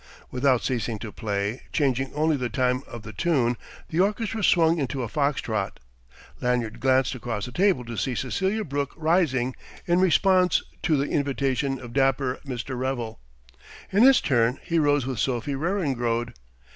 [0.31, 3.55] Without ceasing to play, changing only the time of the tune,
[3.89, 5.79] the orchestra swung into a fox trot.
[6.41, 11.79] Lanyard glanced across the table to see Cecelia Brooke rising in response to the invitation
[11.79, 12.75] of dapper Mr.
[12.75, 13.19] Revel.
[13.91, 16.33] In his turn, he rose with Sophie Weringrode.